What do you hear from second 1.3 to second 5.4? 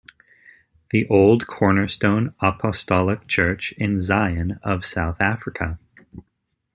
Cornerstone Apostolic Church in Zion of South